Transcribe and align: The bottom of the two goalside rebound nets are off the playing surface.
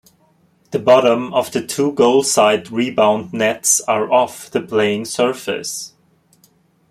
The 0.71 0.79
bottom 0.79 1.31
of 1.31 1.51
the 1.51 1.63
two 1.63 1.91
goalside 1.91 2.71
rebound 2.71 3.33
nets 3.33 3.81
are 3.81 4.11
off 4.11 4.49
the 4.49 4.59
playing 4.59 5.05
surface. 5.05 5.93